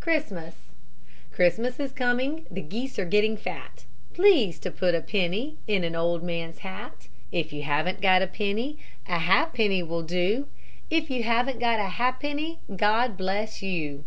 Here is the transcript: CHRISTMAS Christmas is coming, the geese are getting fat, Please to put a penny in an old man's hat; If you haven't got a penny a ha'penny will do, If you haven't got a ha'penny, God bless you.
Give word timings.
CHRISTMAS 0.00 0.54
Christmas 1.32 1.80
is 1.80 1.90
coming, 1.90 2.44
the 2.50 2.60
geese 2.60 2.98
are 2.98 3.06
getting 3.06 3.38
fat, 3.38 3.86
Please 4.12 4.58
to 4.58 4.70
put 4.70 4.94
a 4.94 5.00
penny 5.00 5.56
in 5.66 5.82
an 5.82 5.96
old 5.96 6.22
man's 6.22 6.58
hat; 6.58 7.08
If 7.32 7.54
you 7.54 7.62
haven't 7.62 8.02
got 8.02 8.20
a 8.20 8.26
penny 8.26 8.76
a 9.08 9.18
ha'penny 9.18 9.82
will 9.82 10.02
do, 10.02 10.46
If 10.90 11.08
you 11.10 11.22
haven't 11.22 11.58
got 11.58 11.80
a 11.80 11.88
ha'penny, 11.88 12.58
God 12.76 13.16
bless 13.16 13.62
you. 13.62 14.04